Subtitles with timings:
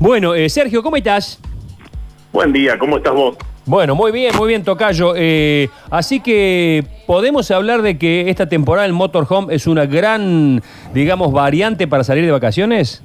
[0.00, 1.38] Bueno, eh, Sergio, ¿cómo estás?
[2.32, 3.36] Buen día, ¿cómo estás vos?
[3.66, 5.12] Bueno, muy bien, muy bien, Tocayo.
[5.14, 10.62] Eh, así que podemos hablar de que esta temporada el motorhome es una gran,
[10.94, 13.02] digamos, variante para salir de vacaciones.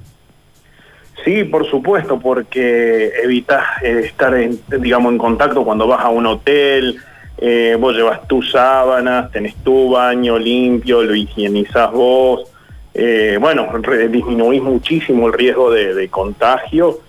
[1.26, 6.26] Sí, por supuesto, porque evitas eh, estar, en, digamos, en contacto cuando vas a un
[6.26, 6.96] hotel,
[7.40, 12.50] eh, vos llevas tus sábanas, tenés tu baño limpio, lo higienizás vos,
[12.96, 17.00] eh, bueno, re- disminuís muchísimo el riesgo de, de contagio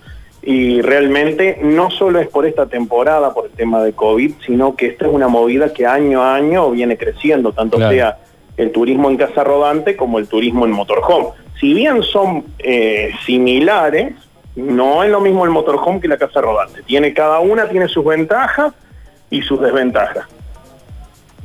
[0.43, 4.87] y realmente no solo es por esta temporada, por el tema de COVID, sino que
[4.87, 7.93] esta es una movida que año a año viene creciendo, tanto Claro.
[7.95, 8.19] sea
[8.57, 11.29] el turismo en casa rodante como el turismo en motorhome.
[11.61, 14.15] Si bien son eh, similares,
[14.55, 16.83] no es lo mismo el motorhome que la casa rodante.
[16.83, 18.73] Tiene cada una tiene sus ventajas
[19.31, 20.27] y sus desventajas.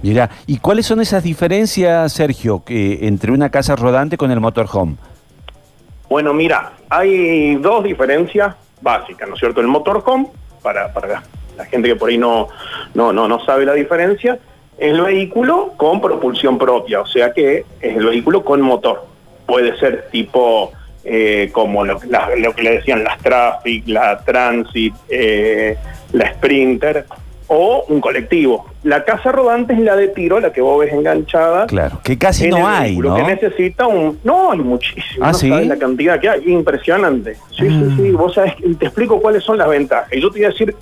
[0.04, 4.96] Mira, ¿y cuáles son esas diferencias, Sergio, que, entre una casa rodante con el motorhome?
[6.10, 9.62] Bueno, mira, hay dos diferencias básicas, ¿no es cierto?
[9.62, 10.28] El motorhome,
[10.64, 11.24] para, para
[11.56, 12.48] la, gente que por ahí no,
[12.96, 14.40] no, no, no sabe la diferencia,
[14.78, 19.06] es el vehículo con propulsión propia, o sea que es el vehículo con motor.
[19.46, 20.72] Puede ser tipo
[21.04, 25.78] eh, como lo que le decían las Traffic, la Transit, eh,
[26.14, 27.06] la Sprinter
[27.54, 28.66] o un colectivo.
[28.84, 31.68] La casa rodante es la de tiro, la que vos ves enganchada.
[31.68, 33.16] Claro, que casi no hay, vehículo, ¿no?
[33.18, 34.18] que necesita un...
[34.24, 35.26] No, hay muchísimo.
[35.26, 35.50] Ah, no ¿sí?
[35.50, 37.34] sabes la cantidad que hay, impresionante.
[37.50, 37.98] Sí, sí, Mm.
[37.98, 40.08] sí, vos sabés, y te explico cuáles son las ventajas.
[40.14, 40.74] Y yo te voy a decir,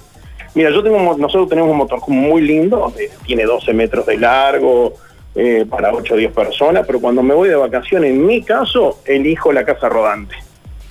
[0.53, 4.93] mira, yo tengo, nosotros tenemos un motor muy lindo, eh, tiene 12 metros de largo,
[5.33, 8.99] eh, para 8 o 10 personas, pero cuando me voy de vacaciones, en mi caso,
[9.05, 10.35] elijo la casa rodante.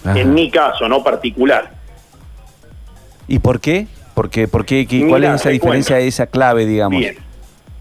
[0.04, 0.18] Ajá.
[0.18, 1.70] En mi caso, no particular.
[3.28, 3.86] ¿Y por qué?
[4.18, 4.48] ¿Por qué?
[4.48, 4.84] ¿Por qué?
[4.84, 6.08] ¿Qué- Mira, ¿Cuál es esa diferencia, cuento.
[6.08, 6.98] esa clave, digamos?
[6.98, 7.16] Bien.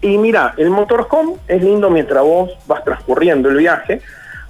[0.00, 4.00] Y mira, el motorhome es lindo mientras vos vas transcurriendo el viaje,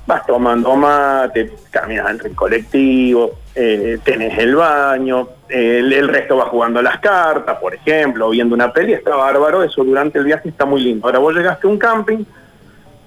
[0.06, 6.36] vas tomando mate, caminas entre el colectivo, eh, tenés el baño, eh, el, el resto
[6.36, 10.50] va jugando las cartas, por ejemplo, viendo una peli, está bárbaro, eso durante el viaje
[10.50, 11.06] está muy lindo.
[11.06, 12.22] Ahora vos llegaste a un camping,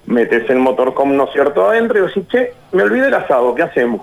[0.08, 3.62] metes el motorhome, ¿no es cierto?, adentro y decís, che, me olvidé el asado, ¿qué
[3.62, 4.02] hacemos?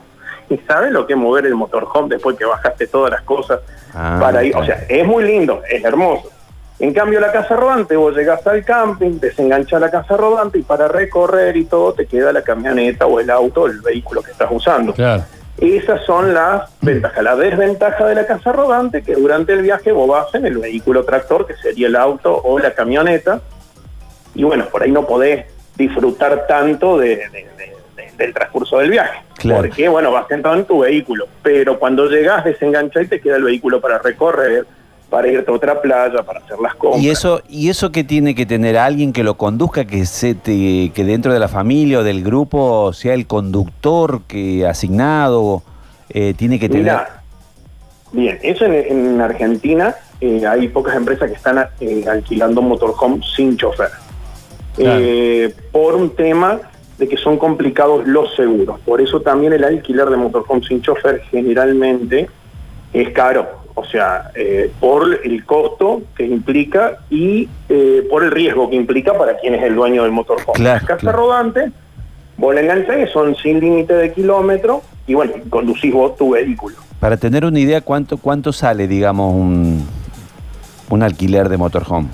[0.50, 3.60] ¿Y sabes lo que es mover el motorhome después que bajaste todas las cosas
[3.94, 4.56] Ah, para ir?
[4.56, 6.31] O sea, es muy lindo, es hermoso.
[6.78, 10.87] En cambio, la casa rodante, vos llegás al camping, desenganchás la casa rodante y para
[10.88, 14.94] recorrer y todo te queda la camioneta o el auto, el vehículo que estás usando.
[14.94, 15.25] Claro.
[15.58, 17.20] Esas son las ventajas.
[17.25, 21.03] La desventaja de la casa rodante, que durante el viaje vos vas en el vehículo
[21.04, 23.41] tractor, que sería el auto o la camioneta,
[24.37, 28.91] y bueno, por ahí no podés disfrutar tanto de- de- de- de- del transcurso del
[28.91, 29.19] viaje.
[29.38, 29.62] Claro.
[29.62, 33.44] Porque, bueno, vas sentado en tu vehículo, pero cuando llegás, desenganchás y te queda el
[33.44, 34.66] vehículo para recorrer,
[35.09, 37.03] para irte a otra playa, para hacer las compras.
[37.03, 40.91] ¿Y eso, ¿Y eso que tiene que tener alguien que lo conduzca, que, se te-
[40.94, 45.62] que dentro de la familia o del grupo sea el conductor que asignado?
[46.10, 46.84] eh, tiene que tener...
[46.84, 47.22] Mira,
[48.12, 53.56] bien, eso en, en Argentina eh, hay pocas empresas que están eh, alquilando motorhome sin
[53.56, 53.91] chofer.
[54.75, 55.00] Claro.
[55.03, 56.60] Eh, por un tema
[56.98, 58.81] de que son complicados los seguros.
[58.81, 62.28] Por eso también el alquiler de motorhome sin chofer generalmente
[62.92, 63.47] es caro.
[63.75, 69.16] O sea, eh, por el costo que implica y eh, por el riesgo que implica
[69.16, 70.53] para quien es el dueño del motorhome.
[70.54, 71.19] Claro, La casa claro.
[71.19, 71.70] rodante,
[72.37, 76.75] vos la enganchás, son sin límite de kilómetros y bueno, conducís vos tu vehículo.
[76.98, 79.87] Para tener una idea, ¿cuánto, cuánto sale, digamos, un,
[80.91, 82.08] un alquiler de motorhome?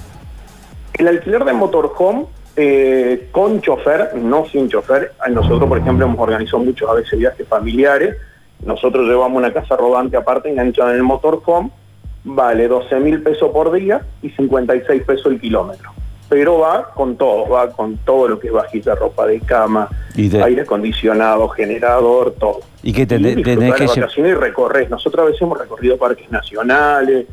[0.93, 6.59] El alquiler de motorhome eh, con chofer, no sin chofer, nosotros, por ejemplo, hemos organizado
[6.63, 8.17] muchos a veces viajes familiares.
[8.65, 11.71] Nosotros llevamos una casa rodante aparte enganchada en el motorhome,
[12.23, 15.91] vale 12 mil pesos por día y 56 pesos el kilómetro.
[16.29, 20.29] Pero va con todo, va con todo lo que es vajilla, ropa de cama, Y
[20.29, 22.61] de- aire acondicionado, generador, todo.
[22.83, 24.89] Y que te- Y que vacaciones y recorres.
[24.89, 27.27] Nosotros a veces hemos recorrido parques nacionales,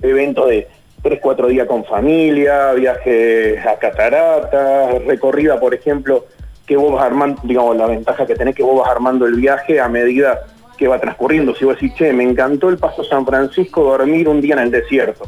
[0.00, 0.68] eventos de
[1.02, 6.26] 3, 4 días con familia, viajes a cataratas, recorrida, por ejemplo,
[6.66, 9.80] que vos vas armando, digamos, la ventaja que tenés que vos vas armando el viaje
[9.80, 10.40] a medida
[10.76, 11.54] que va transcurriendo.
[11.54, 14.70] Si vos decís, che, me encantó el Paso San Francisco, dormir un día en el
[14.70, 15.26] desierto.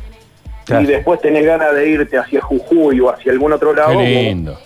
[0.65, 0.83] Claro.
[0.83, 4.59] Y después tenés ganas de irte hacia Jujuy o hacia algún otro lado, Qué lindo.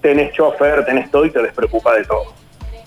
[0.00, 2.24] tenés chofer, tenés todo y te despreocupa de todo.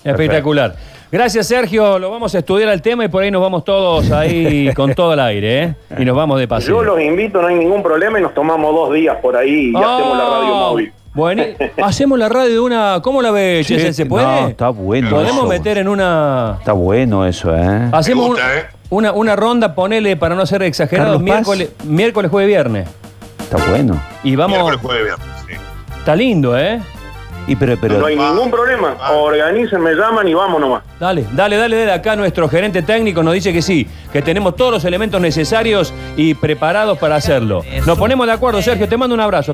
[0.04, 0.74] Espectacular.
[1.12, 1.98] Gracias, Sergio.
[1.98, 5.12] Lo vamos a estudiar el tema y por ahí nos vamos todos ahí con todo
[5.14, 5.74] el aire, ¿eh?
[5.98, 6.76] Y nos vamos de paseo.
[6.76, 9.76] Yo los invito, no hay ningún problema y nos tomamos dos días por ahí y
[9.76, 10.92] hacemos la radio Oh, móvil.
[11.12, 11.42] Bueno,
[11.82, 13.00] hacemos la radio de una.
[13.02, 13.92] ¿Cómo la ves, Sí?
[13.92, 14.24] ¿Se puede?
[14.24, 15.46] no, está bueno Podemos eso.
[15.46, 16.56] meter en una.
[16.60, 17.88] Está bueno eso, ¿eh?
[17.90, 18.62] Hacemos gusta, un- ¿eh?
[18.90, 22.88] una, una ronda, ponele para no ser exagerado, miércoles, miércoles, jueves, viernes.
[23.40, 24.00] Está bueno.
[24.22, 24.56] Y vamos.
[24.58, 25.54] Miércoles, jueves, viernes, sí.
[25.98, 26.80] Está lindo, ¿eh?
[27.50, 28.94] Y pero, pero, no hay Va, ningún problema.
[28.94, 29.10] va.
[29.10, 30.84] Organicen, me llaman y vamos nomás.
[31.00, 31.92] Dale, dale, dale, dale.
[31.92, 36.34] Acá nuestro gerente técnico nos dice que sí, que tenemos todos los elementos necesarios y
[36.34, 37.64] preparados para hacerlo.
[37.86, 38.88] Nos ponemos de acuerdo, Sergio.
[38.88, 39.48] Te mando un abrazo.